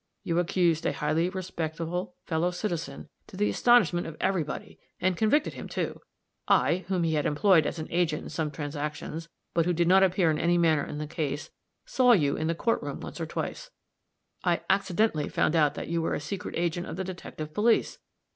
You 0.23 0.39
accused 0.39 0.83
a 0.87 0.93
highly 0.93 1.29
respectable 1.29 2.15
fellow 2.25 2.49
citizen, 2.49 3.07
to 3.27 3.37
the 3.37 3.51
astonishment 3.51 4.07
of 4.07 4.17
everybody, 4.19 4.79
and 4.99 5.15
convicted 5.15 5.53
him, 5.53 5.69
too. 5.69 6.01
I, 6.47 6.85
whom 6.87 7.03
he 7.03 7.13
had 7.13 7.27
employed 7.27 7.67
as 7.67 7.77
an 7.77 7.85
agent 7.91 8.23
in 8.23 8.29
some 8.29 8.49
transactions, 8.49 9.29
but 9.53 9.65
who 9.67 9.73
did 9.73 9.87
not 9.87 10.01
appear 10.01 10.31
in 10.31 10.39
any 10.39 10.57
manner 10.57 10.83
in 10.83 10.97
the 10.97 11.05
case, 11.05 11.51
saw 11.85 12.13
you 12.13 12.35
in 12.35 12.47
the 12.47 12.55
court 12.55 12.81
room 12.81 12.99
once 12.99 13.21
or 13.21 13.27
twice. 13.27 13.69
I 14.43 14.61
accidentally 14.71 15.29
found 15.29 15.55
out 15.55 15.75
that 15.75 15.87
you 15.87 16.01
were 16.01 16.15
a 16.15 16.19
secret 16.19 16.55
agent 16.57 16.87
of 16.87 16.95
the 16.95 17.03
detective 17.03 17.53
police. 17.53 17.99